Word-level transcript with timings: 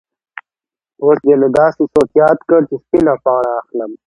اوس 1.03 1.17
دې 1.25 1.33
نو 1.41 1.47
داسې 1.57 1.83
څوک 1.93 2.09
یاد 2.21 2.37
کړ 2.49 2.61
چې 2.69 2.75
سپینه 2.83 3.13
پاڼه 3.23 3.51
اخلم. 3.61 3.91